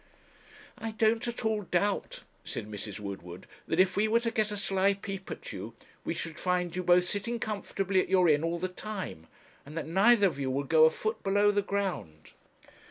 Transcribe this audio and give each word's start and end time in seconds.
'I 0.79 0.91
don't 0.93 1.27
at 1.27 1.45
all 1.45 1.61
doubt,' 1.61 2.21
said 2.43 2.65
Mrs. 2.67 2.99
Woodward, 2.99 3.45
'that 3.67 3.79
if 3.79 3.95
we 3.95 4.07
were 4.07 4.19
to 4.21 4.31
get 4.31 4.49
a 4.49 4.57
sly 4.57 4.95
peep 4.95 5.29
at 5.29 5.53
you, 5.53 5.75
we 6.03 6.15
should 6.15 6.39
find 6.39 6.75
you 6.75 6.81
both 6.81 7.03
sitting 7.07 7.39
comfortably 7.39 8.01
at 8.01 8.09
your 8.09 8.27
inn 8.27 8.43
all 8.43 8.57
the 8.57 8.67
time, 8.67 9.27
and 9.63 9.77
that 9.77 9.85
neither 9.87 10.25
of 10.25 10.39
you 10.39 10.49
will 10.49 10.63
go 10.63 10.85
a 10.85 10.89
foot 10.89 11.21
below 11.21 11.51
the 11.51 11.61
ground.' 11.61 12.31